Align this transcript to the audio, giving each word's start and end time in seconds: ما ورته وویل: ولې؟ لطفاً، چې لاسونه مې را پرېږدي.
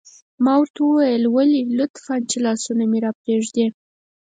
ما 0.43 0.53
ورته 0.59 0.79
وویل: 0.83 1.23
ولې؟ 1.35 1.61
لطفاً، 1.79 2.15
چې 2.29 2.37
لاسونه 2.45 2.83
مې 2.91 2.99
را 3.05 3.11
پرېږدي. 3.21 3.65